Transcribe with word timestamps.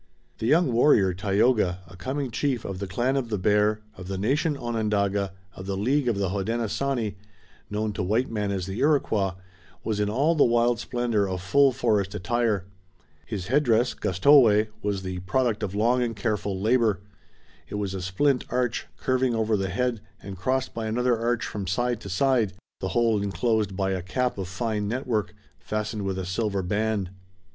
The 0.39 0.47
young 0.47 0.73
warrior, 0.73 1.13
Tayoga, 1.13 1.81
a 1.87 1.95
coming 1.95 2.31
chief 2.31 2.65
of 2.65 2.79
the 2.79 2.87
clan 2.87 3.15
of 3.15 3.29
the 3.29 3.37
Bear, 3.37 3.81
of 3.95 4.07
the 4.07 4.17
nation 4.17 4.57
Onondaga, 4.57 5.31
of 5.55 5.67
the 5.67 5.77
League 5.77 6.07
of 6.07 6.17
the 6.17 6.29
Hodenosaunee, 6.29 7.17
known 7.69 7.93
to 7.93 8.01
white 8.01 8.31
men 8.31 8.49
as 8.49 8.65
the 8.65 8.79
Iroquois, 8.79 9.33
was 9.83 9.99
in 9.99 10.09
all 10.09 10.33
the 10.33 10.43
wild 10.43 10.79
splendor 10.79 11.29
of 11.29 11.39
full 11.39 11.71
forest 11.71 12.15
attire. 12.15 12.65
His 13.27 13.45
headdress, 13.49 13.93
gustoweh, 13.93 14.69
was 14.81 15.03
the 15.03 15.19
product 15.19 15.61
of 15.61 15.75
long 15.75 16.01
and 16.01 16.15
careful 16.15 16.59
labor. 16.59 17.01
It 17.69 17.75
was 17.75 17.93
a 17.93 18.01
splint 18.01 18.43
arch, 18.49 18.87
curving 18.97 19.35
over 19.35 19.55
the 19.55 19.69
head, 19.69 20.01
and 20.19 20.35
crossed 20.35 20.73
by 20.73 20.87
another 20.87 21.15
arch 21.15 21.45
from 21.45 21.67
side 21.67 22.01
to 22.01 22.09
side, 22.09 22.53
the 22.79 22.87
whole 22.97 23.21
inclosed 23.21 23.75
by 23.77 23.91
a 23.91 24.01
cap 24.01 24.39
of 24.39 24.47
fine 24.47 24.87
network, 24.87 25.35
fastened 25.59 26.05
with 26.05 26.17
a 26.17 26.25
silver 26.25 26.63
band. 26.63 27.11